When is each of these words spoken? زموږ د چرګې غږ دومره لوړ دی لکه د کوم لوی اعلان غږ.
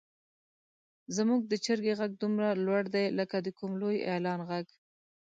زموږ 1.15 1.41
د 1.47 1.53
چرګې 1.65 1.93
غږ 1.99 2.11
دومره 2.23 2.47
لوړ 2.65 2.83
دی 2.95 3.05
لکه 3.19 3.37
د 3.41 3.47
کوم 3.57 3.71
لوی 3.81 3.97
اعلان 4.11 4.39
غږ. 4.49 4.65